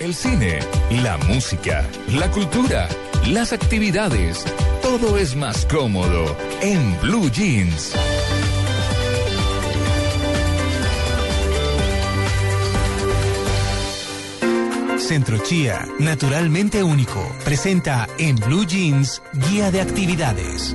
[0.00, 0.58] el cine,
[1.02, 2.88] la música, la cultura,
[3.26, 4.44] las actividades.
[4.82, 7.94] Todo es más cómodo en Blue Jeans.
[14.98, 20.74] Centro Chía, naturalmente único, presenta en Blue Jeans Guía de Actividades.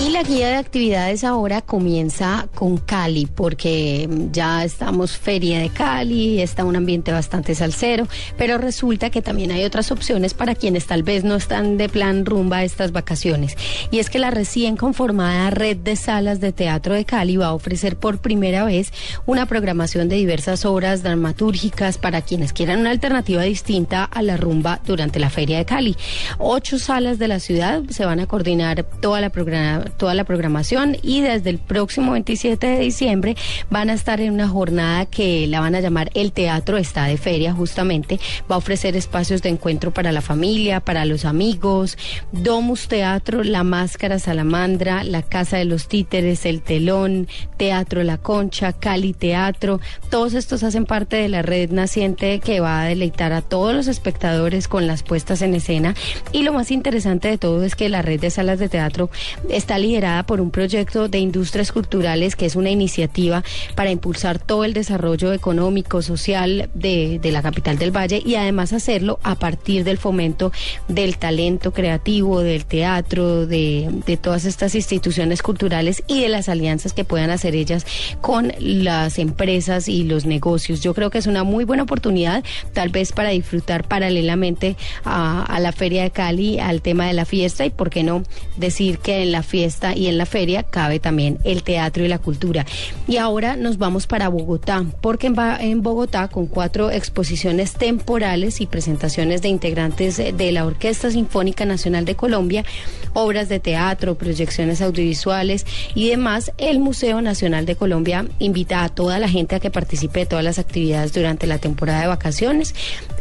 [0.00, 6.40] Y la guía de actividades ahora comienza con Cali, porque ya estamos feria de Cali,
[6.40, 8.06] está un ambiente bastante salsero,
[8.36, 12.24] pero resulta que también hay otras opciones para quienes tal vez no están de plan
[12.26, 13.56] rumba estas vacaciones.
[13.90, 17.54] Y es que la recién conformada red de salas de teatro de Cali va a
[17.54, 18.92] ofrecer por primera vez
[19.26, 24.80] una programación de diversas obras dramatúrgicas para quienes quieran una alternativa distinta a la rumba
[24.86, 25.96] durante la feria de Cali.
[26.38, 30.96] Ocho salas de la ciudad se van a coordinar toda la programación toda la programación
[31.02, 33.36] y desde el próximo 27 de diciembre
[33.68, 37.18] van a estar en una jornada que la van a llamar El Teatro está de
[37.18, 38.18] feria justamente.
[38.50, 41.98] Va a ofrecer espacios de encuentro para la familia, para los amigos,
[42.32, 48.72] Domus Teatro, La Máscara Salamandra, La Casa de los Títeres, El Telón, Teatro La Concha,
[48.72, 49.80] Cali Teatro.
[50.10, 53.88] Todos estos hacen parte de la red naciente que va a deleitar a todos los
[53.88, 55.94] espectadores con las puestas en escena.
[56.32, 59.10] Y lo más interesante de todo es que la red de salas de teatro
[59.48, 63.42] está liderada por un proyecto de industrias culturales que es una iniciativa
[63.74, 68.72] para impulsar todo el desarrollo económico, social de, de la capital del Valle y además
[68.72, 70.52] hacerlo a partir del fomento
[70.88, 76.92] del talento creativo, del teatro, de, de todas estas instituciones culturales y de las alianzas
[76.92, 77.86] que puedan hacer ellas
[78.20, 80.80] con las empresas y los negocios.
[80.80, 85.60] Yo creo que es una muy buena oportunidad, tal vez para disfrutar paralelamente a, a
[85.60, 88.22] la Feria de Cali, al tema de la fiesta y, por qué no,
[88.56, 92.18] decir que en la fiesta y en la feria cabe también el teatro y la
[92.18, 92.66] cultura.
[93.06, 99.42] Y ahora nos vamos para Bogotá, porque en, Bogotá, con cuatro exposiciones temporales y presentaciones
[99.42, 102.64] de integrantes de la Orquesta Sinfónica Nacional de Colombia,
[103.12, 109.18] obras de teatro, proyecciones audiovisuales y demás, el Museo Nacional de Colombia invita a toda
[109.18, 112.74] la gente a que participe de todas las actividades durante la temporada de vacaciones.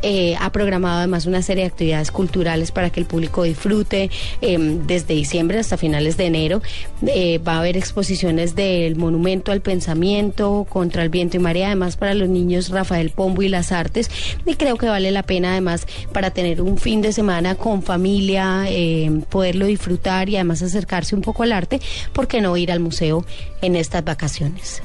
[0.03, 4.09] Eh, ha programado además una serie de actividades culturales para que el público disfrute
[4.41, 6.61] em, desde diciembre hasta finales de enero
[7.07, 11.97] eh, va a haber exposiciones del Monumento al Pensamiento, Contra el Viento y Marea, además
[11.97, 14.09] para los niños Rafael Pombo y las artes.
[14.45, 18.65] Y creo que vale la pena además para tener un fin de semana con familia,
[18.67, 21.79] eh, poderlo disfrutar y además acercarse un poco al arte,
[22.13, 23.25] ¿por qué no ir al museo
[23.61, 24.81] en estas vacaciones?